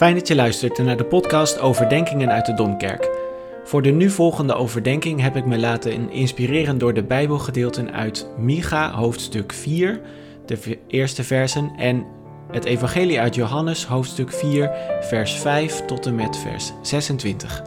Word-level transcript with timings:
Fijn 0.00 0.14
dat 0.14 0.28
je 0.28 0.34
luistert 0.34 0.78
naar 0.78 0.96
de 0.96 1.04
podcast 1.04 1.58
Overdenkingen 1.58 2.30
uit 2.30 2.46
de 2.46 2.54
Domkerk. 2.54 3.10
Voor 3.64 3.82
de 3.82 3.90
nu 3.90 4.10
volgende 4.10 4.54
overdenking 4.54 5.20
heb 5.20 5.36
ik 5.36 5.46
me 5.46 5.58
laten 5.58 6.10
inspireren 6.10 6.78
door 6.78 6.94
de 6.94 7.02
Bijbelgedeelten 7.02 7.92
uit 7.92 8.28
Micha 8.38 8.90
hoofdstuk 8.90 9.52
4, 9.52 10.00
de 10.46 10.78
eerste 10.86 11.24
versen, 11.24 11.72
en 11.76 12.06
het 12.50 12.64
Evangelie 12.64 13.20
uit 13.20 13.34
Johannes 13.34 13.84
hoofdstuk 13.84 14.32
4, 14.32 14.70
vers 15.00 15.32
5 15.32 15.84
tot 15.84 16.06
en 16.06 16.14
met 16.14 16.36
vers 16.36 16.72
26. 16.82 17.62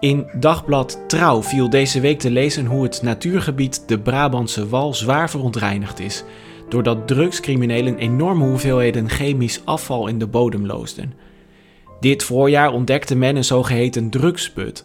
In 0.00 0.26
dagblad 0.34 0.98
Trouw 1.06 1.42
viel 1.42 1.70
deze 1.70 2.00
week 2.00 2.18
te 2.18 2.30
lezen 2.30 2.66
hoe 2.66 2.82
het 2.82 3.02
natuurgebied 3.02 3.88
de 3.88 3.98
Brabantse 3.98 4.68
Wal 4.68 4.94
zwaar 4.94 5.30
verontreinigd 5.30 6.00
is 6.00 6.24
doordat 6.68 7.06
drugscriminelen 7.06 7.96
enorme 7.96 8.44
hoeveelheden 8.44 9.08
chemisch 9.08 9.60
afval 9.64 10.06
in 10.06 10.18
de 10.18 10.26
bodem 10.26 10.66
loosden. 10.66 11.12
Dit 12.00 12.22
voorjaar 12.22 12.72
ontdekte 12.72 13.14
men 13.14 13.36
een 13.36 13.44
zogeheten 13.44 14.10
drugsput, 14.10 14.84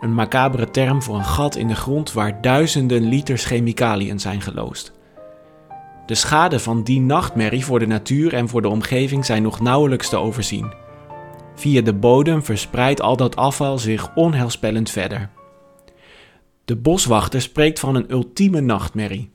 een 0.00 0.14
macabere 0.14 0.70
term 0.70 1.02
voor 1.02 1.16
een 1.16 1.24
gat 1.24 1.56
in 1.56 1.68
de 1.68 1.74
grond 1.74 2.12
waar 2.12 2.40
duizenden 2.40 3.02
liters 3.02 3.44
chemicaliën 3.44 4.20
zijn 4.20 4.40
geloosd. 4.40 4.92
De 6.06 6.14
schade 6.14 6.58
van 6.58 6.82
die 6.82 7.00
nachtmerrie 7.00 7.64
voor 7.64 7.78
de 7.78 7.86
natuur 7.86 8.34
en 8.34 8.48
voor 8.48 8.62
de 8.62 8.68
omgeving 8.68 9.24
zijn 9.24 9.42
nog 9.42 9.60
nauwelijks 9.60 10.08
te 10.08 10.16
overzien. 10.16 10.72
Via 11.54 11.82
de 11.82 11.94
bodem 11.94 12.44
verspreidt 12.44 13.00
al 13.00 13.16
dat 13.16 13.36
afval 13.36 13.78
zich 13.78 14.14
onheilspellend 14.14 14.90
verder. 14.90 15.30
De 16.64 16.76
boswachter 16.76 17.40
spreekt 17.40 17.80
van 17.80 17.94
een 17.94 18.10
ultieme 18.10 18.60
nachtmerrie. 18.60 19.32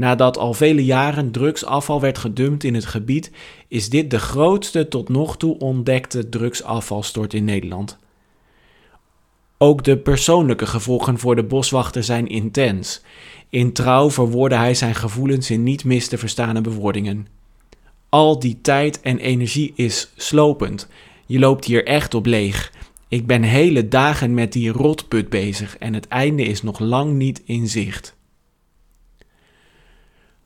Nadat 0.00 0.38
al 0.38 0.54
vele 0.54 0.84
jaren 0.84 1.30
drugsafval 1.30 2.00
werd 2.00 2.18
gedumpt 2.18 2.64
in 2.64 2.74
het 2.74 2.84
gebied, 2.84 3.30
is 3.68 3.88
dit 3.88 4.10
de 4.10 4.18
grootste 4.18 4.88
tot 4.88 5.08
nog 5.08 5.36
toe 5.36 5.58
ontdekte 5.58 6.28
drugsafvalstort 6.28 7.34
in 7.34 7.44
Nederland. 7.44 7.98
Ook 9.58 9.84
de 9.84 9.96
persoonlijke 9.96 10.66
gevolgen 10.66 11.18
voor 11.18 11.36
de 11.36 11.42
boswachter 11.42 12.04
zijn 12.04 12.26
intens. 12.26 13.02
In 13.48 13.72
trouw 13.72 14.10
verwoordde 14.10 14.56
hij 14.56 14.74
zijn 14.74 14.94
gevoelens 14.94 15.50
in 15.50 15.62
niet 15.62 15.84
mis 15.84 16.08
te 16.08 16.18
verstaande 16.18 16.60
bewoordingen. 16.60 17.26
Al 18.08 18.38
die 18.38 18.58
tijd 18.62 19.00
en 19.00 19.18
energie 19.18 19.72
is 19.74 20.12
slopend. 20.16 20.88
Je 21.26 21.38
loopt 21.38 21.64
hier 21.64 21.86
echt 21.86 22.14
op 22.14 22.26
leeg. 22.26 22.72
Ik 23.08 23.26
ben 23.26 23.42
hele 23.42 23.88
dagen 23.88 24.34
met 24.34 24.52
die 24.52 24.72
rotput 24.72 25.28
bezig 25.28 25.78
en 25.78 25.94
het 25.94 26.08
einde 26.08 26.42
is 26.42 26.62
nog 26.62 26.78
lang 26.78 27.12
niet 27.12 27.42
in 27.44 27.68
zicht. 27.68 28.18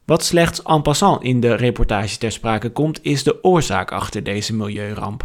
Wat 0.05 0.24
slechts 0.24 0.62
en 0.62 0.83
passant 0.83 1.22
in 1.22 1.41
de 1.41 1.55
reportage 1.55 2.19
ter 2.19 2.33
sprake 2.33 2.70
komt, 2.70 2.98
is 3.02 3.22
de 3.22 3.44
oorzaak 3.44 3.92
achter 3.92 4.22
deze 4.22 4.55
milieuramp. 4.55 5.24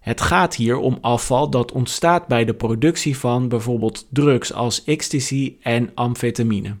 Het 0.00 0.20
gaat 0.20 0.54
hier 0.54 0.76
om 0.76 0.98
afval 1.00 1.50
dat 1.50 1.72
ontstaat 1.72 2.26
bij 2.26 2.44
de 2.44 2.54
productie 2.54 3.18
van 3.18 3.48
bijvoorbeeld 3.48 4.06
drugs 4.10 4.52
als 4.52 4.84
ecstasy 4.84 5.56
en 5.62 5.90
amfetamine. 5.94 6.76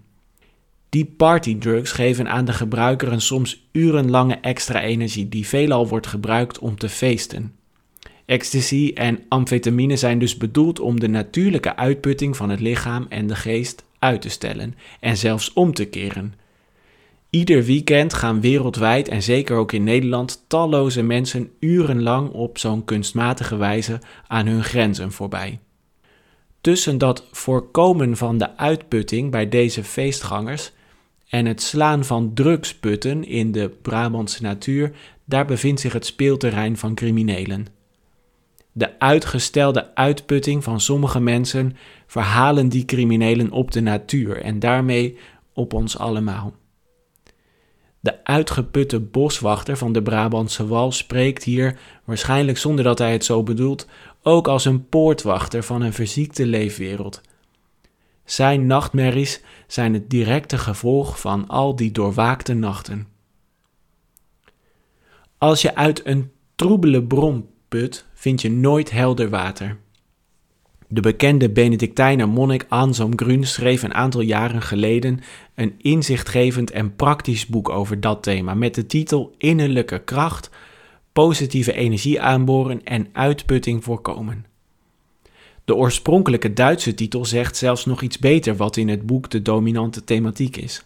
Die 0.88 1.04
partydrugs 1.04 1.92
geven 1.92 2.28
aan 2.28 2.44
de 2.44 2.52
gebruiker 2.52 3.12
een 3.12 3.20
soms 3.20 3.66
urenlange 3.72 4.34
extra 4.34 4.80
energie 4.80 5.28
die 5.28 5.46
veelal 5.46 5.88
wordt 5.88 6.06
gebruikt 6.06 6.58
om 6.58 6.78
te 6.78 6.88
feesten. 6.88 7.54
Ecstasy 8.26 8.90
en 8.94 9.22
amfetamine 9.28 9.96
zijn 9.96 10.18
dus 10.18 10.36
bedoeld 10.36 10.80
om 10.80 11.00
de 11.00 11.08
natuurlijke 11.08 11.76
uitputting 11.76 12.36
van 12.36 12.50
het 12.50 12.60
lichaam 12.60 13.06
en 13.08 13.26
de 13.26 13.36
geest 13.36 13.84
uit 13.98 14.22
te 14.22 14.28
stellen 14.28 14.74
en 15.00 15.16
zelfs 15.16 15.52
om 15.52 15.74
te 15.74 15.84
keren, 15.84 16.34
Ieder 17.34 17.64
weekend 17.64 18.14
gaan 18.14 18.40
wereldwijd 18.40 19.08
en 19.08 19.22
zeker 19.22 19.56
ook 19.56 19.72
in 19.72 19.84
Nederland 19.84 20.44
talloze 20.46 21.02
mensen 21.02 21.50
urenlang 21.60 22.30
op 22.30 22.58
zo'n 22.58 22.84
kunstmatige 22.84 23.56
wijze 23.56 24.00
aan 24.26 24.46
hun 24.46 24.64
grenzen 24.64 25.12
voorbij. 25.12 25.60
Tussen 26.60 26.98
dat 26.98 27.28
voorkomen 27.32 28.16
van 28.16 28.38
de 28.38 28.56
uitputting 28.56 29.30
bij 29.30 29.48
deze 29.48 29.84
feestgangers 29.84 30.72
en 31.28 31.46
het 31.46 31.62
slaan 31.62 32.04
van 32.04 32.34
drugsputten 32.34 33.24
in 33.24 33.52
de 33.52 33.70
Brabantse 33.82 34.42
natuur, 34.42 34.92
daar 35.24 35.46
bevindt 35.46 35.80
zich 35.80 35.92
het 35.92 36.06
speelterrein 36.06 36.76
van 36.76 36.94
criminelen. 36.94 37.66
De 38.72 38.98
uitgestelde 38.98 39.94
uitputting 39.94 40.64
van 40.64 40.80
sommige 40.80 41.20
mensen 41.20 41.76
verhalen 42.06 42.68
die 42.68 42.84
criminelen 42.84 43.50
op 43.50 43.70
de 43.70 43.80
natuur 43.80 44.42
en 44.42 44.58
daarmee 44.58 45.18
op 45.52 45.72
ons 45.72 45.98
allemaal. 45.98 46.54
De 48.04 48.24
uitgeputte 48.24 49.00
boswachter 49.00 49.76
van 49.76 49.92
de 49.92 50.02
Brabantse 50.02 50.66
Wal 50.66 50.92
spreekt 50.92 51.44
hier, 51.44 51.78
waarschijnlijk 52.04 52.58
zonder 52.58 52.84
dat 52.84 52.98
hij 52.98 53.12
het 53.12 53.24
zo 53.24 53.42
bedoelt, 53.42 53.86
ook 54.22 54.48
als 54.48 54.64
een 54.64 54.88
poortwachter 54.88 55.62
van 55.62 55.82
een 55.82 55.92
verziekte 55.92 56.46
leefwereld. 56.46 57.20
Zijn 58.24 58.66
nachtmerries 58.66 59.40
zijn 59.66 59.94
het 59.94 60.10
directe 60.10 60.58
gevolg 60.58 61.20
van 61.20 61.48
al 61.48 61.76
die 61.76 61.92
doorwaakte 61.92 62.54
nachten. 62.54 63.06
Als 65.38 65.62
je 65.62 65.74
uit 65.74 66.06
een 66.06 66.30
troebele 66.54 67.02
bron 67.02 67.48
put, 67.68 68.06
vind 68.14 68.42
je 68.42 68.50
nooit 68.50 68.90
helder 68.90 69.30
water. 69.30 69.78
De 70.94 71.00
bekende 71.00 71.50
Benedictijner 71.50 72.28
monnik 72.28 72.66
Anselm 72.68 73.12
Grün 73.16 73.46
schreef 73.46 73.82
een 73.82 73.94
aantal 73.94 74.20
jaren 74.20 74.62
geleden 74.62 75.20
een 75.54 75.74
inzichtgevend 75.78 76.70
en 76.70 76.96
praktisch 76.96 77.46
boek 77.46 77.68
over 77.68 78.00
dat 78.00 78.22
thema 78.22 78.54
met 78.54 78.74
de 78.74 78.86
titel 78.86 79.34
Innerlijke 79.38 79.98
kracht, 79.98 80.50
positieve 81.12 81.72
energie 81.72 82.20
aanboren 82.20 82.84
en 82.84 83.08
uitputting 83.12 83.84
voorkomen. 83.84 84.46
De 85.64 85.74
oorspronkelijke 85.74 86.52
Duitse 86.52 86.94
titel 86.94 87.24
zegt 87.24 87.56
zelfs 87.56 87.84
nog 87.84 88.02
iets 88.02 88.18
beter 88.18 88.56
wat 88.56 88.76
in 88.76 88.88
het 88.88 89.06
boek 89.06 89.30
de 89.30 89.42
dominante 89.42 90.04
thematiek 90.04 90.56
is. 90.56 90.84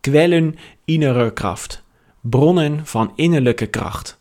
Quellen 0.00 0.56
innerer 0.84 1.32
kracht, 1.32 1.82
bronnen 2.20 2.86
van 2.86 3.12
innerlijke 3.14 3.66
kracht. 3.66 4.19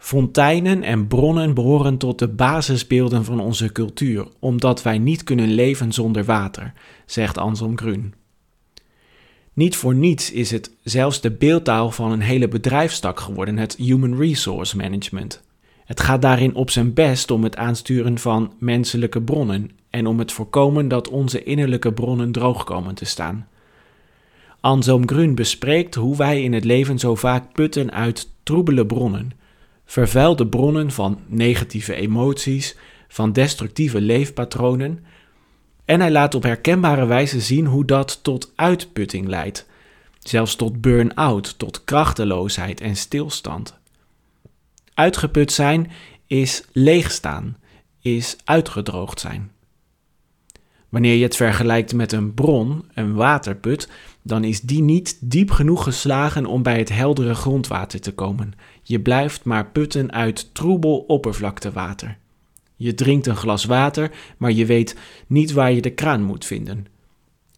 Fonteinen 0.00 0.82
en 0.82 1.06
bronnen 1.06 1.54
behoren 1.54 1.98
tot 1.98 2.18
de 2.18 2.28
basisbeelden 2.28 3.24
van 3.24 3.40
onze 3.40 3.72
cultuur, 3.72 4.26
omdat 4.38 4.82
wij 4.82 4.98
niet 4.98 5.24
kunnen 5.24 5.50
leven 5.50 5.92
zonder 5.92 6.24
water, 6.24 6.72
zegt 7.06 7.38
Anselm 7.38 7.78
Grün. 7.78 8.14
Niet 9.52 9.76
voor 9.76 9.94
niets 9.94 10.32
is 10.32 10.50
het 10.50 10.70
zelfs 10.82 11.20
de 11.20 11.30
beeldtaal 11.30 11.90
van 11.90 12.12
een 12.12 12.20
hele 12.20 12.48
bedrijfstak 12.48 13.20
geworden, 13.20 13.58
het 13.58 13.76
Human 13.76 14.16
Resource 14.16 14.76
Management. 14.76 15.42
Het 15.84 16.00
gaat 16.00 16.22
daarin 16.22 16.54
op 16.54 16.70
zijn 16.70 16.94
best 16.94 17.30
om 17.30 17.44
het 17.44 17.56
aansturen 17.56 18.18
van 18.18 18.52
menselijke 18.58 19.22
bronnen 19.22 19.70
en 19.90 20.06
om 20.06 20.18
het 20.18 20.32
voorkomen 20.32 20.88
dat 20.88 21.08
onze 21.08 21.42
innerlijke 21.42 21.92
bronnen 21.92 22.32
droog 22.32 22.64
komen 22.64 22.94
te 22.94 23.04
staan. 23.04 23.48
Anselm 24.60 25.08
Grün 25.08 25.34
bespreekt 25.34 25.94
hoe 25.94 26.16
wij 26.16 26.42
in 26.42 26.52
het 26.52 26.64
leven 26.64 26.98
zo 26.98 27.14
vaak 27.14 27.52
putten 27.52 27.92
uit 27.92 28.28
troebele 28.42 28.86
bronnen, 28.86 29.32
vervuilde 29.90 30.46
bronnen 30.46 30.90
van 30.90 31.20
negatieve 31.26 31.94
emoties, 31.94 32.76
van 33.08 33.32
destructieve 33.32 34.00
leefpatronen. 34.00 35.04
En 35.84 36.00
hij 36.00 36.10
laat 36.10 36.34
op 36.34 36.42
herkenbare 36.42 37.06
wijze 37.06 37.40
zien 37.40 37.66
hoe 37.66 37.84
dat 37.84 38.22
tot 38.22 38.52
uitputting 38.54 39.26
leidt, 39.26 39.66
zelfs 40.18 40.56
tot 40.56 40.80
burn-out, 40.80 41.58
tot 41.58 41.84
krachteloosheid 41.84 42.80
en 42.80 42.96
stilstand. 42.96 43.78
Uitgeput 44.94 45.52
zijn 45.52 45.90
is 46.26 46.64
leegstaan, 46.72 47.56
is 48.00 48.36
uitgedroogd 48.44 49.20
zijn. 49.20 49.52
Wanneer 50.90 51.14
je 51.14 51.22
het 51.22 51.36
vergelijkt 51.36 51.94
met 51.94 52.12
een 52.12 52.34
bron, 52.34 52.84
een 52.94 53.14
waterput, 53.14 53.88
dan 54.22 54.44
is 54.44 54.60
die 54.60 54.82
niet 54.82 55.18
diep 55.20 55.50
genoeg 55.50 55.82
geslagen 55.82 56.46
om 56.46 56.62
bij 56.62 56.78
het 56.78 56.88
heldere 56.88 57.34
grondwater 57.34 58.00
te 58.00 58.12
komen. 58.12 58.52
Je 58.82 59.00
blijft 59.00 59.44
maar 59.44 59.66
putten 59.66 60.12
uit 60.12 60.54
troebel 60.54 60.98
oppervlaktewater. 60.98 62.16
Je 62.76 62.94
drinkt 62.94 63.26
een 63.26 63.36
glas 63.36 63.64
water, 63.64 64.10
maar 64.36 64.52
je 64.52 64.66
weet 64.66 64.96
niet 65.26 65.52
waar 65.52 65.72
je 65.72 65.80
de 65.80 65.90
kraan 65.90 66.22
moet 66.22 66.44
vinden. 66.44 66.86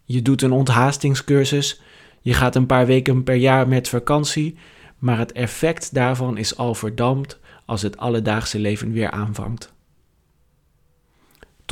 Je 0.05 0.23
doet 0.23 0.43
een 0.43 0.52
onthaastingscursus, 0.52 1.81
je 2.20 2.35
gaat 2.35 2.56
een 2.56 2.67
paar 2.67 2.87
weken 2.87 3.23
per 3.23 3.35
jaar 3.35 3.69
met 3.69 3.88
vakantie, 3.88 4.56
maar 4.99 5.19
het 5.19 5.32
effect 5.32 5.94
daarvan 5.94 6.37
is 6.37 6.56
al 6.56 6.75
verdampt 6.75 7.38
als 7.67 7.82
het 7.82 7.96
alledaagse 7.96 8.58
leven 8.58 8.93
weer 8.93 9.11
aanvangt. 9.11 9.73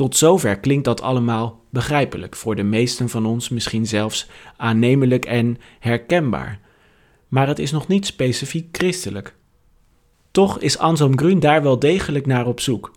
Tot 0.01 0.15
zover 0.15 0.59
klinkt 0.59 0.85
dat 0.85 1.01
allemaal 1.01 1.63
begrijpelijk, 1.69 2.35
voor 2.35 2.55
de 2.55 2.63
meesten 2.63 3.09
van 3.09 3.25
ons 3.25 3.49
misschien 3.49 3.87
zelfs 3.87 4.29
aannemelijk 4.57 5.25
en 5.25 5.57
herkenbaar. 5.79 6.59
Maar 7.27 7.47
het 7.47 7.59
is 7.59 7.71
nog 7.71 7.87
niet 7.87 8.05
specifiek 8.05 8.77
christelijk. 8.77 9.35
Toch 10.31 10.59
is 10.59 10.77
Anselm 10.77 11.17
Grün 11.17 11.39
daar 11.39 11.63
wel 11.63 11.79
degelijk 11.79 12.25
naar 12.25 12.47
op 12.47 12.59
zoek. 12.59 12.91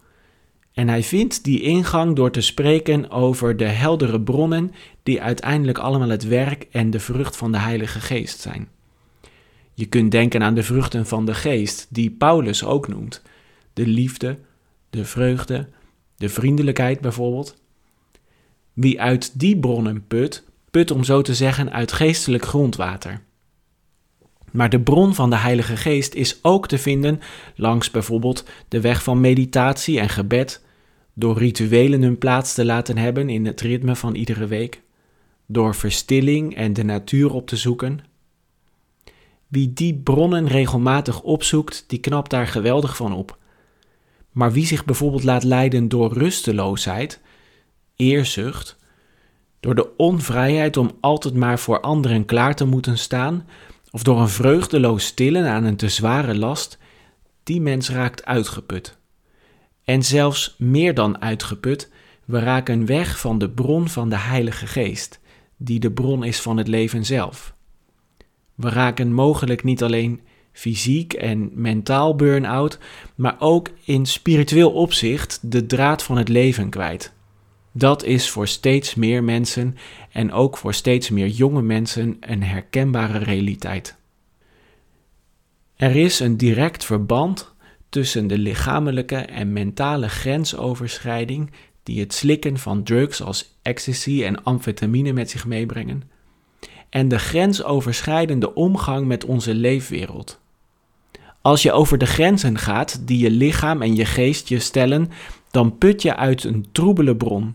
En 0.72 0.88
hij 0.88 1.02
vindt 1.02 1.44
die 1.44 1.60
ingang 1.60 2.16
door 2.16 2.30
te 2.30 2.40
spreken 2.40 3.10
over 3.10 3.56
de 3.56 3.68
heldere 3.68 4.20
bronnen 4.20 4.72
die 5.02 5.22
uiteindelijk 5.22 5.78
allemaal 5.78 6.08
het 6.08 6.24
werk 6.24 6.66
en 6.70 6.90
de 6.90 7.00
vrucht 7.00 7.36
van 7.36 7.52
de 7.52 7.58
Heilige 7.58 8.00
Geest 8.00 8.40
zijn. 8.40 8.68
Je 9.74 9.86
kunt 9.86 10.10
denken 10.10 10.42
aan 10.42 10.54
de 10.54 10.62
vruchten 10.62 11.06
van 11.06 11.24
de 11.24 11.34
geest, 11.34 11.86
die 11.90 12.10
Paulus 12.10 12.64
ook 12.64 12.88
noemt. 12.88 13.22
De 13.72 13.86
liefde, 13.86 14.38
de 14.90 15.04
vreugde, 15.04 15.68
de 16.16 16.28
vriendelijkheid 16.28 17.00
bijvoorbeeld. 17.00 17.56
Wie 18.72 19.00
uit 19.00 19.40
die 19.40 19.58
bronnen 19.58 20.06
put, 20.06 20.44
put 20.70 20.90
om 20.90 21.04
zo 21.04 21.22
te 21.22 21.34
zeggen 21.34 21.72
uit 21.72 21.92
geestelijk 21.92 22.44
grondwater. 22.44 23.22
Maar 24.54 24.70
de 24.70 24.80
bron 24.80 25.14
van 25.14 25.30
de 25.30 25.36
Heilige 25.36 25.76
Geest 25.76 26.14
is 26.14 26.38
ook 26.42 26.68
te 26.68 26.78
vinden 26.78 27.20
langs 27.56 27.90
bijvoorbeeld 27.90 28.44
de 28.68 28.80
weg 28.80 29.02
van 29.02 29.20
meditatie 29.20 30.00
en 30.00 30.08
gebed, 30.08 30.64
door 31.14 31.38
rituelen 31.38 32.02
hun 32.02 32.18
plaats 32.18 32.54
te 32.54 32.64
laten 32.64 32.98
hebben 32.98 33.28
in 33.28 33.46
het 33.46 33.60
ritme 33.60 33.96
van 33.96 34.14
iedere 34.14 34.46
week, 34.46 34.82
door 35.46 35.74
verstilling 35.74 36.56
en 36.56 36.72
de 36.72 36.84
natuur 36.84 37.32
op 37.32 37.46
te 37.46 37.56
zoeken. 37.56 38.00
Wie 39.48 39.72
die 39.72 39.94
bronnen 39.94 40.46
regelmatig 40.46 41.22
opzoekt, 41.22 41.84
die 41.86 41.98
knapt 41.98 42.30
daar 42.30 42.46
geweldig 42.46 42.96
van 42.96 43.12
op. 43.12 43.38
Maar 44.34 44.52
wie 44.52 44.66
zich 44.66 44.84
bijvoorbeeld 44.84 45.24
laat 45.24 45.44
leiden 45.44 45.88
door 45.88 46.12
rusteloosheid, 46.12 47.20
eerzucht, 47.96 48.76
door 49.60 49.74
de 49.74 49.96
onvrijheid 49.96 50.76
om 50.76 50.90
altijd 51.00 51.34
maar 51.34 51.58
voor 51.58 51.80
anderen 51.80 52.24
klaar 52.24 52.54
te 52.54 52.64
moeten 52.64 52.98
staan, 52.98 53.46
of 53.90 54.02
door 54.02 54.20
een 54.20 54.28
vreugdeloos 54.28 55.04
stillen 55.04 55.46
aan 55.46 55.64
een 55.64 55.76
te 55.76 55.88
zware 55.88 56.34
last, 56.34 56.78
die 57.42 57.60
mens 57.60 57.90
raakt 57.90 58.24
uitgeput. 58.24 58.96
En 59.84 60.02
zelfs 60.02 60.54
meer 60.58 60.94
dan 60.94 61.20
uitgeput, 61.20 61.90
we 62.24 62.38
raken 62.38 62.86
weg 62.86 63.20
van 63.20 63.38
de 63.38 63.50
bron 63.50 63.88
van 63.88 64.08
de 64.08 64.18
Heilige 64.18 64.66
Geest, 64.66 65.20
die 65.56 65.80
de 65.80 65.90
bron 65.90 66.24
is 66.24 66.40
van 66.40 66.56
het 66.56 66.68
leven 66.68 67.04
zelf. 67.04 67.54
We 68.54 68.68
raken 68.68 69.12
mogelijk 69.12 69.64
niet 69.64 69.82
alleen 69.82 70.20
fysiek 70.54 71.12
en 71.12 71.50
mentaal 71.52 72.16
burn-out, 72.16 72.78
maar 73.14 73.36
ook 73.38 73.70
in 73.84 74.06
spiritueel 74.06 74.72
opzicht 74.72 75.38
de 75.42 75.66
draad 75.66 76.02
van 76.02 76.16
het 76.16 76.28
leven 76.28 76.70
kwijt. 76.70 77.12
Dat 77.72 78.04
is 78.04 78.30
voor 78.30 78.48
steeds 78.48 78.94
meer 78.94 79.24
mensen 79.24 79.76
en 80.10 80.32
ook 80.32 80.56
voor 80.56 80.74
steeds 80.74 81.10
meer 81.10 81.28
jonge 81.28 81.62
mensen 81.62 82.16
een 82.20 82.42
herkenbare 82.42 83.18
realiteit. 83.18 83.96
Er 85.76 85.96
is 85.96 86.20
een 86.20 86.36
direct 86.36 86.84
verband 86.84 87.54
tussen 87.88 88.26
de 88.26 88.38
lichamelijke 88.38 89.16
en 89.16 89.52
mentale 89.52 90.08
grensoverschrijding 90.08 91.50
die 91.82 92.00
het 92.00 92.14
slikken 92.14 92.58
van 92.58 92.82
drugs 92.82 93.22
als 93.22 93.58
ecstasy 93.62 94.24
en 94.24 94.42
amfetamine 94.42 95.12
met 95.12 95.30
zich 95.30 95.46
meebrengen, 95.46 96.02
en 96.90 97.08
de 97.08 97.18
grensoverschrijdende 97.18 98.54
omgang 98.54 99.06
met 99.06 99.24
onze 99.24 99.54
leefwereld. 99.54 100.40
Als 101.44 101.62
je 101.62 101.72
over 101.72 101.98
de 101.98 102.06
grenzen 102.06 102.58
gaat 102.58 103.06
die 103.06 103.18
je 103.18 103.30
lichaam 103.30 103.82
en 103.82 103.96
je 103.96 104.04
geest 104.04 104.48
je 104.48 104.58
stellen, 104.58 105.10
dan 105.50 105.78
put 105.78 106.02
je 106.02 106.16
uit 106.16 106.44
een 106.44 106.66
troebele 106.72 107.16
bron. 107.16 107.54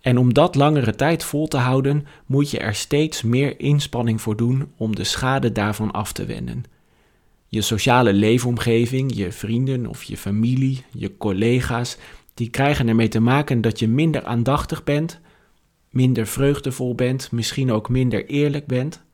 En 0.00 0.18
om 0.18 0.34
dat 0.34 0.54
langere 0.54 0.94
tijd 0.94 1.24
vol 1.24 1.48
te 1.48 1.56
houden, 1.56 2.06
moet 2.26 2.50
je 2.50 2.58
er 2.58 2.74
steeds 2.74 3.22
meer 3.22 3.60
inspanning 3.60 4.20
voor 4.20 4.36
doen 4.36 4.72
om 4.76 4.94
de 4.94 5.04
schade 5.04 5.52
daarvan 5.52 5.90
af 5.90 6.12
te 6.12 6.24
wenden. 6.24 6.64
Je 7.48 7.62
sociale 7.62 8.12
leefomgeving, 8.12 9.14
je 9.14 9.32
vrienden 9.32 9.86
of 9.86 10.02
je 10.02 10.16
familie, 10.16 10.84
je 10.90 11.16
collega's, 11.16 11.96
die 12.34 12.50
krijgen 12.50 12.88
ermee 12.88 13.08
te 13.08 13.20
maken 13.20 13.60
dat 13.60 13.78
je 13.78 13.88
minder 13.88 14.24
aandachtig 14.24 14.84
bent, 14.84 15.20
minder 15.90 16.26
vreugdevol 16.26 16.94
bent, 16.94 17.32
misschien 17.32 17.72
ook 17.72 17.88
minder 17.88 18.26
eerlijk 18.26 18.66
bent. 18.66 19.06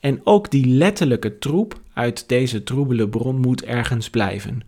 En 0.00 0.20
ook 0.24 0.50
die 0.50 0.66
letterlijke 0.66 1.38
troep 1.38 1.80
uit 1.92 2.28
deze 2.28 2.62
troebele 2.62 3.08
bron 3.08 3.40
moet 3.40 3.64
ergens 3.64 4.10
blijven. 4.10 4.62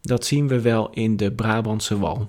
Dat 0.00 0.26
zien 0.26 0.48
we 0.48 0.60
wel 0.60 0.90
in 0.90 1.16
de 1.16 1.32
Brabantse 1.32 1.98
wal. 1.98 2.28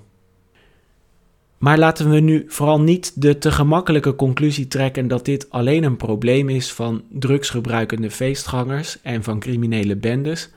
Maar 1.58 1.78
laten 1.78 2.10
we 2.10 2.20
nu 2.20 2.44
vooral 2.48 2.80
niet 2.80 3.22
de 3.22 3.38
te 3.38 3.52
gemakkelijke 3.52 4.16
conclusie 4.16 4.68
trekken 4.68 5.08
dat 5.08 5.24
dit 5.24 5.50
alleen 5.50 5.84
een 5.84 5.96
probleem 5.96 6.48
is 6.48 6.72
van 6.72 7.02
drugsgebruikende 7.08 8.10
feestgangers 8.10 9.02
en 9.02 9.22
van 9.22 9.38
criminele 9.38 9.96
bendes. 9.96 10.50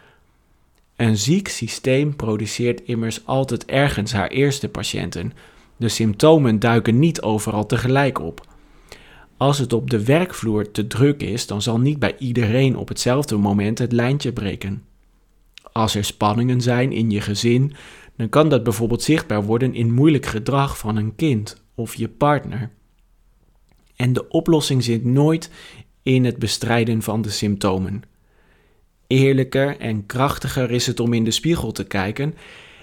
Een 0.96 1.18
ziek 1.18 1.48
systeem 1.48 2.16
produceert 2.16 2.82
immers 2.84 3.26
altijd 3.26 3.66
ergens 3.66 4.14
haar 4.14 4.28
eerste 4.28 4.70
patiënten. 4.70 5.34
De 5.78 5.90
symptomen 5.90 6.60
duiken 6.60 7.00
niet 7.00 7.22
overal 7.22 7.66
tegelijk 7.66 8.20
op. 8.20 8.53
Als 9.38 9.58
het 9.58 9.74
op 9.74 9.90
de 9.90 10.04
werkvloer 10.04 10.72
te 10.72 10.88
druk 10.88 11.22
is, 11.22 11.48
dan 11.48 11.62
zal 11.62 11.80
niet 11.80 12.00
bij 12.00 12.16
iedereen 12.18 12.78
op 12.78 12.88
hetzelfde 12.88 13.38
moment 13.38 13.78
het 13.78 13.92
lijntje 13.92 14.34
breken. 14.34 14.84
Als 15.72 15.96
er 15.96 16.04
spanningen 16.04 16.62
zijn 16.62 16.92
in 16.92 17.10
je 17.10 17.22
gezin, 17.22 17.74
dan 18.16 18.30
kan 18.30 18.50
dat 18.50 18.64
bijvoorbeeld 18.64 19.02
zichtbaar 19.02 19.44
worden 19.44 19.74
in 19.74 19.94
moeilijk 19.94 20.26
gedrag 20.26 20.78
van 20.78 20.96
een 20.96 21.16
kind 21.16 21.64
of 21.76 21.96
je 21.96 22.10
partner. 22.10 22.70
En 23.96 24.14
de 24.14 24.28
oplossing 24.28 24.84
zit 24.84 25.06
nooit 25.06 25.50
in 26.04 26.26
het 26.26 26.38
bestrijden 26.38 27.02
van 27.02 27.22
de 27.22 27.30
symptomen. 27.30 28.02
Eerlijker 29.08 29.80
en 29.80 30.06
krachtiger 30.06 30.72
is 30.72 30.88
het 30.88 31.00
om 31.00 31.14
in 31.14 31.24
de 31.24 31.32
spiegel 31.32 31.72
te 31.72 31.84
kijken 31.84 32.36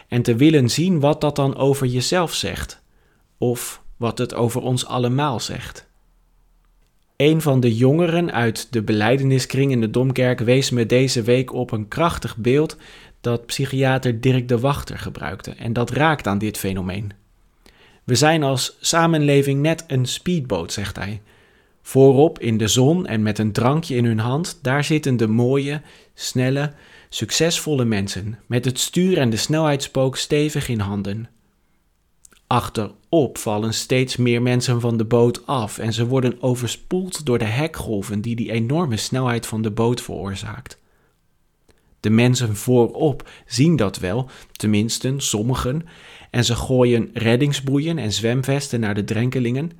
en 0.08 0.22
te 0.22 0.36
willen 0.36 0.68
zien 0.68 1.00
wat 1.00 1.20
dat 1.20 1.36
dan 1.36 1.56
over 1.56 1.86
jezelf 1.86 2.34
zegt, 2.34 2.82
of 3.38 3.82
wat 3.96 4.18
het 4.18 4.34
over 4.34 4.62
ons 4.62 4.86
allemaal 4.86 5.40
zegt. 5.40 5.89
Een 7.20 7.40
van 7.40 7.60
de 7.60 7.74
jongeren 7.74 8.32
uit 8.32 8.72
de 8.72 8.82
beleideniskring 8.82 9.70
in 9.70 9.80
de 9.80 9.90
Domkerk 9.90 10.38
wees 10.38 10.70
me 10.70 10.86
deze 10.86 11.22
week 11.22 11.52
op 11.52 11.70
een 11.70 11.88
krachtig 11.88 12.36
beeld 12.36 12.76
dat 13.20 13.46
psychiater 13.46 14.20
Dirk 14.20 14.48
de 14.48 14.58
Wachter 14.58 14.98
gebruikte 14.98 15.50
en 15.50 15.72
dat 15.72 15.90
raakt 15.90 16.26
aan 16.26 16.38
dit 16.38 16.58
fenomeen. 16.58 17.12
We 18.04 18.14
zijn 18.14 18.42
als 18.42 18.76
samenleving 18.80 19.60
net 19.60 19.84
een 19.86 20.06
speedboot, 20.06 20.72
zegt 20.72 20.96
hij. 20.96 21.20
Voorop 21.82 22.38
in 22.38 22.56
de 22.56 22.68
zon 22.68 23.06
en 23.06 23.22
met 23.22 23.38
een 23.38 23.52
drankje 23.52 23.96
in 23.96 24.04
hun 24.04 24.18
hand, 24.18 24.58
daar 24.62 24.84
zitten 24.84 25.16
de 25.16 25.28
mooie, 25.28 25.80
snelle, 26.14 26.72
succesvolle 27.08 27.84
mensen, 27.84 28.38
met 28.46 28.64
het 28.64 28.78
stuur 28.78 29.18
en 29.18 29.30
de 29.30 29.36
snelheidspook 29.36 30.16
stevig 30.16 30.68
in 30.68 30.80
handen. 30.80 31.28
Achterop 32.50 33.38
vallen 33.38 33.74
steeds 33.74 34.16
meer 34.16 34.42
mensen 34.42 34.80
van 34.80 34.96
de 34.96 35.04
boot 35.04 35.46
af 35.46 35.78
en 35.78 35.92
ze 35.92 36.06
worden 36.06 36.42
overspoeld 36.42 37.26
door 37.26 37.38
de 37.38 37.44
hekgolven 37.44 38.20
die 38.20 38.36
die 38.36 38.52
enorme 38.52 38.96
snelheid 38.96 39.46
van 39.46 39.62
de 39.62 39.70
boot 39.70 40.00
veroorzaakt. 40.00 40.78
De 42.00 42.10
mensen 42.10 42.56
voorop 42.56 43.28
zien 43.46 43.76
dat 43.76 43.98
wel, 43.98 44.28
tenminste 44.52 45.14
sommigen, 45.16 45.86
en 46.30 46.44
ze 46.44 46.56
gooien 46.56 47.10
reddingsboeien 47.12 47.98
en 47.98 48.12
zwemvesten 48.12 48.80
naar 48.80 48.94
de 48.94 49.04
drenkelingen. 49.04 49.70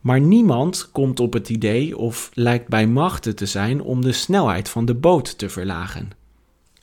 Maar 0.00 0.20
niemand 0.20 0.90
komt 0.92 1.20
op 1.20 1.32
het 1.32 1.48
idee 1.48 1.98
of 1.98 2.30
lijkt 2.34 2.68
bij 2.68 2.86
machten 2.86 3.36
te 3.36 3.46
zijn 3.46 3.82
om 3.82 4.00
de 4.00 4.12
snelheid 4.12 4.68
van 4.68 4.84
de 4.84 4.94
boot 4.94 5.38
te 5.38 5.48
verlagen. 5.48 6.10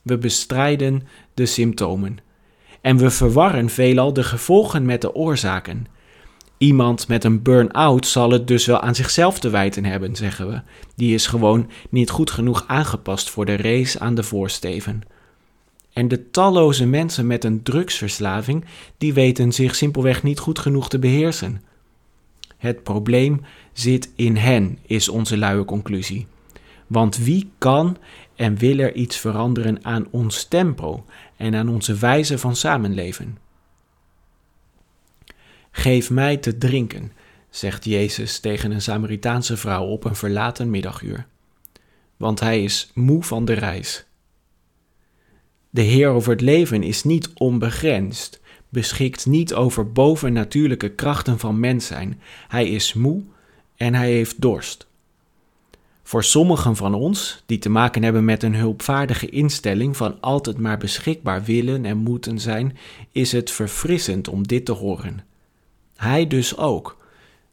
We 0.02 0.18
bestrijden 0.18 1.08
de 1.34 1.46
symptomen. 1.46 2.26
En 2.82 2.98
we 2.98 3.10
verwarren 3.10 3.70
veelal 3.70 4.14
de 4.14 4.24
gevolgen 4.24 4.86
met 4.86 5.02
de 5.02 5.16
oorzaken. 5.16 5.88
Iemand 6.58 7.08
met 7.08 7.24
een 7.24 7.42
burn-out 7.42 8.08
zal 8.08 8.32
het 8.32 8.48
dus 8.48 8.66
wel 8.66 8.82
aan 8.82 8.96
zichzelf 8.96 9.40
te 9.40 9.50
wijten 9.50 9.86
hebben, 9.86 10.16
zeggen 10.16 10.50
we. 10.50 10.62
Die 10.96 11.14
is 11.14 11.28
gewoon 11.28 11.70
niet 11.90 12.10
goed 12.10 12.32
genoeg 12.32 12.64
aangepast 12.68 13.30
voor 13.30 13.46
de 13.46 13.56
race 13.56 14.00
aan 14.00 14.16
de 14.16 14.24
voorsteven. 14.24 15.02
En 15.94 16.08
de 16.08 16.30
talloze 16.30 16.86
mensen 16.86 17.28
met 17.28 17.44
een 17.44 17.64
drugsverslaving, 17.64 18.66
die 18.98 19.14
weten 19.14 19.52
zich 19.52 19.76
simpelweg 19.76 20.24
niet 20.24 20.40
goed 20.40 20.60
genoeg 20.60 20.90
te 20.90 21.00
beheersen. 21.00 21.62
Het 22.58 22.84
probleem 22.84 23.42
zit 23.74 24.12
in 24.16 24.36
hen, 24.36 24.80
is 24.86 25.10
onze 25.10 25.38
luie 25.38 25.66
conclusie. 25.66 26.28
Want 26.88 27.18
wie 27.18 27.50
kan 27.58 27.98
en 28.38 28.58
wil 28.58 28.80
er 28.80 28.94
iets 28.94 29.18
veranderen 29.18 29.86
aan 29.86 30.08
ons 30.12 30.44
tempo 30.44 31.06
en 31.36 31.56
aan 31.56 31.70
onze 31.70 31.96
wijze 31.96 32.38
van 32.38 32.56
samenleven? 32.56 33.38
Geef 35.72 36.10
mij 36.10 36.38
te 36.38 36.58
drinken, 36.58 37.12
zegt 37.50 37.86
Jezus 37.86 38.40
tegen 38.40 38.72
een 38.72 38.82
Samaritaanse 38.82 39.58
vrouw 39.58 39.86
op 39.86 40.04
een 40.04 40.16
verlaten 40.16 40.70
middaguur, 40.70 41.26
want 42.18 42.40
hij 42.40 42.64
is 42.64 42.92
moe 42.94 43.24
van 43.24 43.46
de 43.46 43.54
reis. 43.54 44.06
De 45.70 45.82
Heer 45.82 46.10
over 46.10 46.32
het 46.32 46.42
leven 46.42 46.84
is 46.84 47.04
niet 47.04 47.30
onbegrensd, 47.34 48.42
beschikt 48.70 49.26
niet 49.26 49.54
over 49.54 49.92
bovennatuurlijke 49.92 50.90
krachten 50.90 51.40
van 51.40 51.60
mens 51.60 51.86
zijn. 51.86 52.22
Hij 52.48 52.70
is 52.70 52.94
moe 52.94 53.24
en 53.76 53.94
hij 53.94 54.12
heeft 54.12 54.42
dorst. 54.42 54.87
Voor 56.08 56.24
sommigen 56.24 56.76
van 56.76 56.94
ons, 56.94 57.44
die 57.46 57.60
te 57.60 57.70
maken 57.70 58.04
hebben 58.04 58.26
met 58.26 58.44
een 58.44 58.56
hulpvaardige 58.56 59.30
instelling 59.30 59.98
van 59.98 60.22
altijd 60.22 60.58
maar 60.58 60.78
beschikbaar 60.78 61.44
willen 61.44 61.86
en 61.86 61.98
moeten 61.98 62.40
zijn, 62.40 62.78
is 63.12 63.32
het 63.32 63.52
verfrissend 63.52 64.28
om 64.28 64.48
dit 64.48 64.66
te 64.66 64.72
horen. 64.72 65.26
Hij 65.96 66.28
dus 66.28 66.58
ook. 66.58 66.98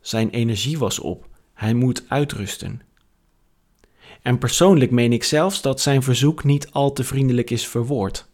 Zijn 0.01 0.31
energie 0.31 0.79
was 0.79 0.99
op. 0.99 1.29
Hij 1.55 1.75
moet 1.75 2.05
uitrusten. 2.09 2.83
En 4.23 4.39
persoonlijk 4.39 4.91
meen 4.91 5.13
ik 5.13 5.25
zelfs 5.25 5.63
dat 5.63 5.81
zijn 5.81 6.03
verzoek 6.03 6.45
niet 6.45 6.71
al 6.71 6.93
te 6.93 7.05
vriendelijk 7.05 7.51
is 7.51 7.69
verwoord. 7.69 8.27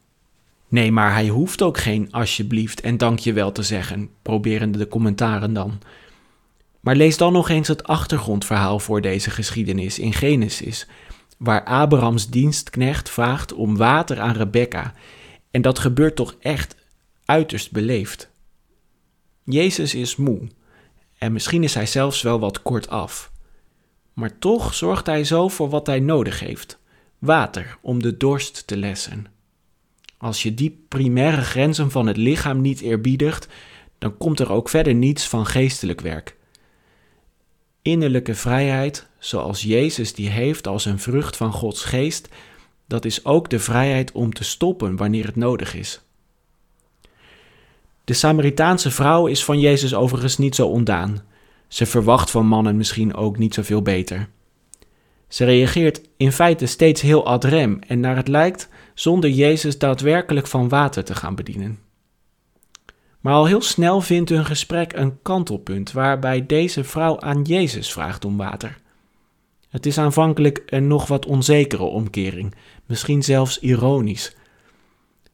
Nee, 0.68 0.92
maar 0.92 1.12
hij 1.12 1.28
hoeft 1.28 1.62
ook 1.62 1.78
geen 1.78 2.12
alsjeblieft 2.12 2.80
en 2.80 2.96
dankjewel 2.96 3.52
te 3.52 3.62
zeggen, 3.62 4.10
proberen 4.22 4.72
de 4.72 4.88
commentaren 4.88 5.52
dan. 5.52 5.78
Maar 6.80 6.96
lees 6.96 7.16
dan 7.16 7.32
nog 7.32 7.48
eens 7.48 7.68
het 7.68 7.84
achtergrondverhaal 7.84 8.78
voor 8.78 9.00
deze 9.00 9.30
geschiedenis 9.30 9.98
in 9.98 10.12
Genesis, 10.12 10.86
waar 11.38 11.64
Abrahams 11.64 12.28
dienstknecht 12.28 13.10
vraagt 13.10 13.52
om 13.52 13.76
water 13.76 14.20
aan 14.20 14.34
Rebecca. 14.34 14.94
En 15.50 15.62
dat 15.62 15.78
gebeurt 15.78 16.16
toch 16.16 16.36
echt 16.40 16.76
uiterst 17.24 17.72
beleefd. 17.72 18.30
Jezus 19.44 19.94
is 19.94 20.16
moe 20.16 20.48
en 21.18 21.32
misschien 21.32 21.62
is 21.62 21.74
hij 21.74 21.86
zelfs 21.86 22.22
wel 22.22 22.40
wat 22.40 22.62
kortaf. 22.62 23.32
Maar 24.12 24.38
toch 24.38 24.74
zorgt 24.74 25.06
hij 25.06 25.24
zo 25.24 25.48
voor 25.48 25.68
wat 25.68 25.86
hij 25.86 26.00
nodig 26.00 26.40
heeft: 26.40 26.78
water 27.18 27.78
om 27.82 28.02
de 28.02 28.16
dorst 28.16 28.66
te 28.66 28.76
lessen. 28.76 29.26
Als 30.18 30.42
je 30.42 30.54
die 30.54 30.84
primaire 30.88 31.42
grenzen 31.42 31.90
van 31.90 32.06
het 32.06 32.16
lichaam 32.16 32.60
niet 32.60 32.80
eerbiedigt, 32.80 33.48
dan 33.98 34.16
komt 34.16 34.40
er 34.40 34.52
ook 34.52 34.68
verder 34.68 34.94
niets 34.94 35.28
van 35.28 35.46
geestelijk 35.46 36.00
werk. 36.00 36.36
Innerlijke 37.82 38.34
vrijheid, 38.34 39.06
zoals 39.18 39.62
Jezus 39.62 40.14
die 40.14 40.28
heeft 40.28 40.66
als 40.66 40.84
een 40.84 40.98
vrucht 40.98 41.36
van 41.36 41.52
Gods 41.52 41.84
geest, 41.84 42.28
dat 42.86 43.04
is 43.04 43.24
ook 43.24 43.50
de 43.50 43.58
vrijheid 43.58 44.12
om 44.12 44.32
te 44.32 44.44
stoppen 44.44 44.96
wanneer 44.96 45.26
het 45.26 45.36
nodig 45.36 45.74
is. 45.74 46.00
De 48.04 48.12
Samaritaanse 48.12 48.90
vrouw 48.90 49.26
is 49.26 49.44
van 49.44 49.60
Jezus 49.60 49.94
overigens 49.94 50.38
niet 50.38 50.54
zo 50.54 50.66
ondaan. 50.66 51.22
Ze 51.68 51.86
verwacht 51.86 52.30
van 52.30 52.46
mannen 52.46 52.76
misschien 52.76 53.14
ook 53.14 53.38
niet 53.38 53.54
zoveel 53.54 53.82
beter. 53.82 54.28
Ze 55.28 55.44
reageert 55.44 56.00
in 56.16 56.32
feite 56.32 56.66
steeds 56.66 57.00
heel 57.00 57.26
ad 57.26 57.44
rem 57.44 57.78
en 57.86 58.00
naar 58.00 58.16
het 58.16 58.28
lijkt 58.28 58.68
zonder 58.94 59.30
Jezus 59.30 59.78
daadwerkelijk 59.78 60.46
van 60.46 60.68
water 60.68 61.04
te 61.04 61.14
gaan 61.14 61.34
bedienen. 61.34 61.78
Maar 63.20 63.34
al 63.34 63.46
heel 63.46 63.62
snel 63.62 64.00
vindt 64.00 64.30
hun 64.30 64.44
gesprek 64.44 64.92
een 64.92 65.22
kantelpunt 65.22 65.92
waarbij 65.92 66.46
deze 66.46 66.84
vrouw 66.84 67.20
aan 67.20 67.42
Jezus 67.42 67.92
vraagt 67.92 68.24
om 68.24 68.36
water. 68.36 68.78
Het 69.68 69.86
is 69.86 69.98
aanvankelijk 69.98 70.62
een 70.66 70.86
nog 70.86 71.06
wat 71.06 71.26
onzekere 71.26 71.82
omkering, 71.82 72.54
misschien 72.86 73.22
zelfs 73.22 73.58
ironisch. 73.58 74.36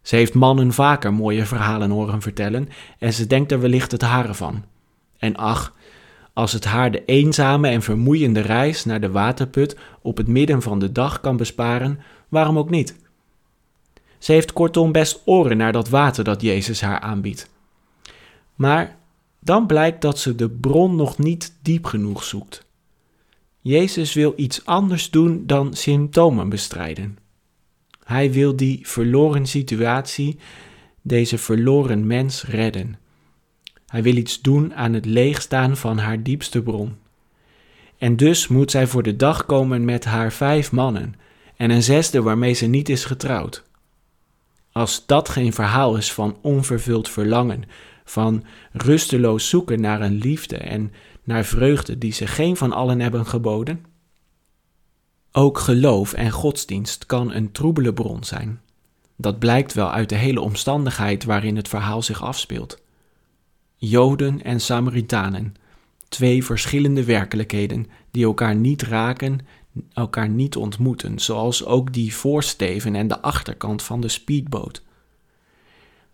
Ze 0.03 0.17
heeft 0.17 0.35
mannen 0.35 0.73
vaker 0.73 1.15
mooie 1.15 1.47
verhalen 1.47 1.91
horen 1.91 2.23
vertellen 2.23 2.69
en 2.99 3.13
ze 3.13 3.27
denkt 3.27 3.53
er 3.53 3.61
wellicht 3.61 3.93
het 3.93 4.03
hare 4.03 4.35
van. 4.35 4.65
En 5.19 5.37
ach, 5.37 5.75
als 6.33 6.53
het 6.53 6.65
haar 6.65 6.91
de 6.91 7.05
eenzame 7.05 7.69
en 7.69 7.83
vermoeiende 7.83 8.41
reis 8.41 8.85
naar 8.85 9.01
de 9.01 9.11
waterput 9.11 9.77
op 10.03 10.17
het 10.17 10.27
midden 10.27 10.63
van 10.63 10.79
de 10.79 10.93
dag 10.93 11.21
kan 11.21 11.37
besparen, 11.37 12.01
waarom 12.29 12.59
ook 12.59 12.71
niet? 12.71 12.97
Ze 14.19 14.33
heeft 14.33 14.53
kortom 14.53 14.93
best 14.93 15.23
oren 15.25 15.57
naar 15.57 15.73
dat 15.73 15.89
water 15.89 16.25
dat 16.25 16.43
Jezus 16.43 16.81
haar 16.81 17.01
aanbiedt. 17.01 17.55
Maar 18.57 18.97
dan 19.41 19.67
blijkt 19.67 20.01
dat 20.01 20.19
ze 20.19 20.35
de 20.35 20.51
bron 20.51 20.97
nog 20.97 21.19
niet 21.19 21.55
diep 21.63 21.85
genoeg 21.85 22.25
zoekt. 22.25 22.65
Jezus 23.61 24.15
wil 24.15 24.33
iets 24.37 24.65
anders 24.65 25.11
doen 25.11 25.43
dan 25.47 25.75
symptomen 25.75 26.49
bestrijden. 26.49 27.19
Hij 28.05 28.33
wil 28.33 28.57
die 28.57 28.81
verloren 28.83 29.47
situatie, 29.47 30.39
deze 31.03 31.39
verloren 31.39 32.07
mens 32.07 32.45
redden. 32.45 32.99
Hij 33.87 34.03
wil 34.03 34.17
iets 34.17 34.41
doen 34.41 34.75
aan 34.75 34.93
het 34.93 35.05
leegstaan 35.05 35.77
van 35.77 35.99
haar 35.99 36.23
diepste 36.23 36.63
bron. 36.63 36.97
En 37.99 38.17
dus 38.17 38.49
moet 38.49 38.71
zij 38.71 38.87
voor 38.87 39.03
de 39.03 39.17
dag 39.17 39.47
komen 39.47 39.85
met 39.85 40.05
haar 40.05 40.33
vijf 40.33 40.73
mannen 40.73 41.15
en 41.57 41.71
een 41.71 41.83
zesde 41.83 42.23
waarmee 42.23 42.53
ze 42.53 42.67
niet 42.67 42.89
is 42.89 43.05
getrouwd. 43.05 43.63
Als 44.73 45.07
dat 45.07 45.29
geen 45.29 45.53
verhaal 45.53 45.97
is 45.97 46.13
van 46.13 46.37
onvervuld 46.41 47.09
verlangen, 47.09 47.65
van 48.09 48.45
rusteloos 48.73 49.49
zoeken 49.49 49.81
naar 49.81 50.01
een 50.01 50.19
liefde 50.19 50.57
en 50.57 50.93
naar 51.25 51.45
vreugde 51.45 51.99
die 51.99 52.13
ze 52.13 52.27
geen 52.27 52.57
van 52.57 52.73
allen 52.73 53.01
hebben 53.01 53.27
geboden? 53.27 53.85
Ook 55.33 55.59
geloof 55.59 56.13
en 56.13 56.31
godsdienst 56.31 57.07
kan 57.07 57.33
een 57.33 57.53
troebele 57.53 57.93
bron 57.93 58.25
zijn. 58.25 58.61
Dat 59.17 59.39
blijkt 59.39 59.73
wel 59.73 59.91
uit 59.91 60.09
de 60.09 60.15
hele 60.15 60.41
omstandigheid 60.41 61.25
waarin 61.25 61.57
het 61.57 61.69
verhaal 61.69 62.03
zich 62.03 62.23
afspeelt. 62.23 62.83
Joden 63.77 64.43
en 64.43 64.61
Samaritanen, 64.61 65.55
twee 66.09 66.45
verschillende 66.45 67.05
werkelijkheden 67.05 67.87
die 68.11 68.25
elkaar 68.25 68.55
niet 68.55 68.83
raken, 68.83 69.41
elkaar 69.93 70.29
niet 70.29 70.57
ontmoeten, 70.57 71.19
zoals 71.19 71.65
ook 71.65 71.93
die 71.93 72.15
voorsteven 72.15 72.95
en 72.95 73.09
de 73.09 73.21
achterkant 73.21 73.83
van 73.83 74.01
de 74.01 74.09
speedboot. 74.09 74.83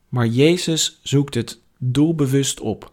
Maar 0.09 0.27
Jezus 0.27 1.01
zoekt 1.03 1.35
het 1.35 1.61
doelbewust 1.85 2.61
op. 2.61 2.93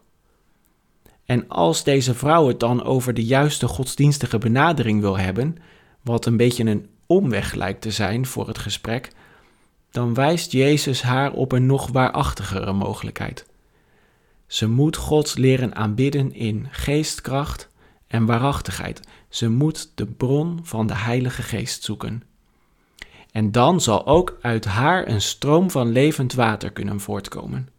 En 1.25 1.47
als 1.47 1.83
deze 1.83 2.13
vrouw 2.13 2.47
het 2.47 2.59
dan 2.59 2.83
over 2.83 3.13
de 3.13 3.25
juiste 3.25 3.67
godsdienstige 3.67 4.37
benadering 4.37 5.01
wil 5.01 5.17
hebben, 5.17 5.57
wat 6.01 6.25
een 6.25 6.37
beetje 6.37 6.65
een 6.65 6.89
omweg 7.05 7.53
lijkt 7.53 7.81
te 7.81 7.91
zijn 7.91 8.25
voor 8.25 8.47
het 8.47 8.57
gesprek, 8.57 9.11
dan 9.91 10.13
wijst 10.13 10.51
Jezus 10.51 11.01
haar 11.01 11.31
op 11.31 11.51
een 11.51 11.65
nog 11.65 11.87
waarachtigere 11.87 12.73
mogelijkheid. 12.73 13.45
Ze 14.47 14.69
moet 14.69 14.95
God 14.95 15.37
leren 15.37 15.75
aanbidden 15.75 16.33
in 16.33 16.67
geestkracht 16.69 17.69
en 18.07 18.25
waarachtigheid. 18.25 19.07
Ze 19.29 19.49
moet 19.49 19.91
de 19.95 20.05
bron 20.05 20.59
van 20.63 20.87
de 20.87 20.95
Heilige 20.95 21.41
Geest 21.41 21.83
zoeken. 21.83 22.23
En 23.31 23.51
dan 23.51 23.81
zal 23.81 24.07
ook 24.07 24.37
uit 24.41 24.65
haar 24.65 25.07
een 25.07 25.21
stroom 25.21 25.71
van 25.71 25.91
levend 25.91 26.33
water 26.33 26.71
kunnen 26.71 26.99
voortkomen. 26.99 27.69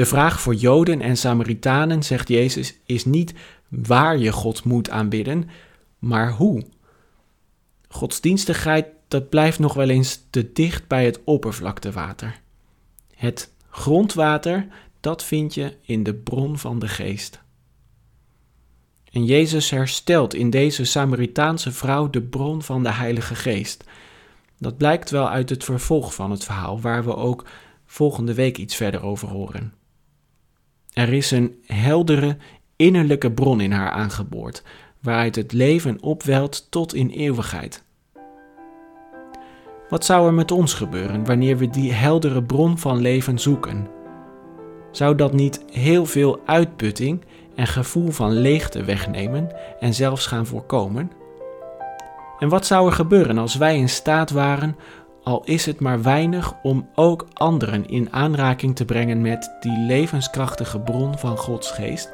De 0.00 0.06
vraag 0.06 0.40
voor 0.40 0.54
Joden 0.54 1.00
en 1.00 1.16
Samaritanen, 1.16 2.02
zegt 2.02 2.28
Jezus, 2.28 2.74
is 2.86 3.04
niet 3.04 3.34
waar 3.68 4.18
je 4.18 4.32
God 4.32 4.64
moet 4.64 4.90
aanbidden, 4.90 5.50
maar 5.98 6.32
hoe. 6.32 6.64
Godsdienstigheid, 7.88 8.86
dat 9.08 9.28
blijft 9.28 9.58
nog 9.58 9.74
wel 9.74 9.88
eens 9.88 10.22
te 10.30 10.52
dicht 10.52 10.86
bij 10.86 11.04
het 11.04 11.20
oppervlaktewater. 11.24 12.40
Het 13.14 13.52
grondwater, 13.70 14.66
dat 15.00 15.24
vind 15.24 15.54
je 15.54 15.76
in 15.80 16.02
de 16.02 16.14
bron 16.14 16.58
van 16.58 16.78
de 16.78 16.88
geest. 16.88 17.40
En 19.12 19.24
Jezus 19.24 19.70
herstelt 19.70 20.34
in 20.34 20.50
deze 20.50 20.84
Samaritaanse 20.84 21.72
vrouw 21.72 22.10
de 22.10 22.22
bron 22.22 22.62
van 22.62 22.82
de 22.82 22.92
Heilige 22.92 23.34
Geest. 23.34 23.84
Dat 24.58 24.76
blijkt 24.76 25.10
wel 25.10 25.28
uit 25.28 25.48
het 25.48 25.64
vervolg 25.64 26.14
van 26.14 26.30
het 26.30 26.44
verhaal, 26.44 26.80
waar 26.80 27.04
we 27.04 27.16
ook 27.16 27.44
volgende 27.86 28.34
week 28.34 28.58
iets 28.58 28.76
verder 28.76 29.02
over 29.02 29.28
horen. 29.28 29.78
Er 30.92 31.12
is 31.12 31.30
een 31.30 31.62
heldere 31.66 32.36
innerlijke 32.76 33.32
bron 33.32 33.60
in 33.60 33.72
haar 33.72 33.90
aangeboord, 33.90 34.62
waaruit 35.00 35.36
het 35.36 35.52
leven 35.52 36.02
opwelt 36.02 36.70
tot 36.70 36.94
in 36.94 37.10
eeuwigheid. 37.10 37.84
Wat 39.88 40.04
zou 40.04 40.26
er 40.26 40.34
met 40.34 40.50
ons 40.50 40.74
gebeuren 40.74 41.24
wanneer 41.24 41.56
we 41.56 41.70
die 41.70 41.92
heldere 41.92 42.42
bron 42.42 42.78
van 42.78 42.98
leven 42.98 43.38
zoeken? 43.38 43.88
Zou 44.90 45.14
dat 45.14 45.32
niet 45.32 45.64
heel 45.72 46.06
veel 46.06 46.40
uitputting 46.46 47.24
en 47.54 47.66
gevoel 47.66 48.10
van 48.10 48.32
leegte 48.32 48.84
wegnemen 48.84 49.48
en 49.80 49.94
zelfs 49.94 50.26
gaan 50.26 50.46
voorkomen? 50.46 51.12
En 52.38 52.48
wat 52.48 52.66
zou 52.66 52.86
er 52.86 52.92
gebeuren 52.92 53.38
als 53.38 53.56
wij 53.56 53.76
in 53.76 53.88
staat 53.88 54.30
waren, 54.30 54.76
al 55.22 55.42
is 55.44 55.66
het 55.66 55.80
maar 55.80 56.02
weinig, 56.02 56.54
om 56.62 56.88
ook 56.94 57.26
anderen 57.32 57.88
in 57.88 58.12
aanraking 58.12 58.76
te 58.76 58.84
brengen 58.84 59.20
met 59.20 59.56
die 59.60 59.78
levenskrachtige 59.78 60.80
bron 60.80 61.18
van 61.18 61.36
Gods 61.36 61.70
geest? 61.70 62.12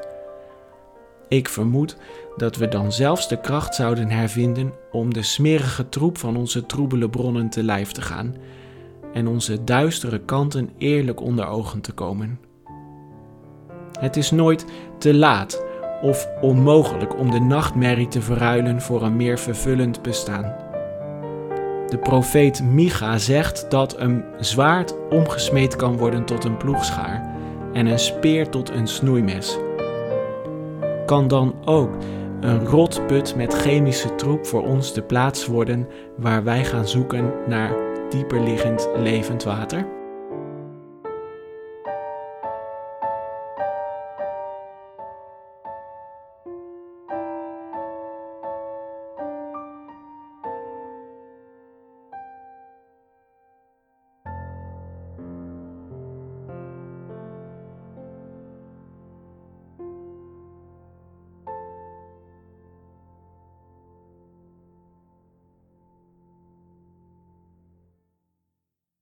Ik 1.28 1.48
vermoed 1.48 1.96
dat 2.36 2.56
we 2.56 2.68
dan 2.68 2.92
zelfs 2.92 3.28
de 3.28 3.40
kracht 3.40 3.74
zouden 3.74 4.10
hervinden 4.10 4.72
om 4.90 5.14
de 5.14 5.22
smerige 5.22 5.88
troep 5.88 6.18
van 6.18 6.36
onze 6.36 6.66
troebele 6.66 7.08
bronnen 7.08 7.48
te 7.48 7.62
lijf 7.62 7.92
te 7.92 8.02
gaan 8.02 8.34
en 9.12 9.28
onze 9.28 9.64
duistere 9.64 10.18
kanten 10.18 10.70
eerlijk 10.78 11.20
onder 11.20 11.46
ogen 11.46 11.80
te 11.80 11.92
komen. 11.92 12.40
Het 13.98 14.16
is 14.16 14.30
nooit 14.30 14.64
te 14.98 15.14
laat 15.14 15.64
of 16.02 16.28
onmogelijk 16.40 17.18
om 17.18 17.30
de 17.30 17.40
nachtmerrie 17.40 18.08
te 18.08 18.22
verruilen 18.22 18.82
voor 18.82 19.02
een 19.02 19.16
meer 19.16 19.38
vervullend 19.38 20.02
bestaan. 20.02 20.65
De 21.88 21.98
profeet 21.98 22.62
Micha 22.62 23.18
zegt 23.18 23.70
dat 23.70 23.98
een 23.98 24.24
zwaard 24.38 24.94
omgesmeed 25.10 25.76
kan 25.76 25.96
worden 25.96 26.24
tot 26.24 26.44
een 26.44 26.56
ploegschaar 26.56 27.34
en 27.72 27.86
een 27.86 27.98
speer 27.98 28.48
tot 28.48 28.70
een 28.70 28.86
snoeimes. 28.86 29.58
Kan 31.06 31.28
dan 31.28 31.54
ook 31.64 31.90
een 32.40 32.66
rotput 32.66 33.36
met 33.36 33.54
chemische 33.54 34.14
troep 34.14 34.46
voor 34.46 34.62
ons 34.62 34.92
de 34.92 35.02
plaats 35.02 35.46
worden 35.46 35.88
waar 36.16 36.44
wij 36.44 36.64
gaan 36.64 36.88
zoeken 36.88 37.32
naar 37.46 37.70
dieperliggend 38.10 38.88
levend 38.96 39.44
water? 39.44 39.95